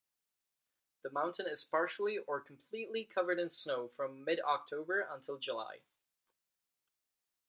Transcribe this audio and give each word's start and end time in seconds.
The 1.03 1.11
mountain 1.11 1.45
is 1.45 1.63
partially 1.63 2.17
or 2.17 2.39
completely 2.41 3.05
covered 3.05 3.37
in 3.37 3.51
snow 3.51 3.89
from 3.89 4.23
mid-October 4.23 5.01
until 5.01 5.37
July. 5.37 5.81